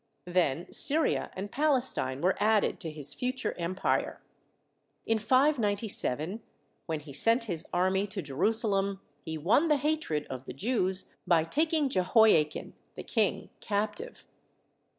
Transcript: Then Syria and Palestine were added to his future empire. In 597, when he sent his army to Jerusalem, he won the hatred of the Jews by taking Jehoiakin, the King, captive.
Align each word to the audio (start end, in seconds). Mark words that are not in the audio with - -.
Then 0.25 0.65
Syria 0.71 1.29
and 1.35 1.51
Palestine 1.51 2.21
were 2.21 2.35
added 2.39 2.79
to 2.79 2.89
his 2.89 3.13
future 3.13 3.53
empire. 3.59 4.19
In 5.05 5.19
597, 5.19 6.41
when 6.87 7.01
he 7.01 7.13
sent 7.13 7.43
his 7.43 7.67
army 7.71 8.07
to 8.07 8.23
Jerusalem, 8.23 8.99
he 9.23 9.37
won 9.37 9.67
the 9.67 9.77
hatred 9.77 10.25
of 10.25 10.45
the 10.45 10.53
Jews 10.53 11.13
by 11.27 11.43
taking 11.43 11.87
Jehoiakin, 11.87 12.73
the 12.95 13.03
King, 13.03 13.51
captive. 13.59 14.25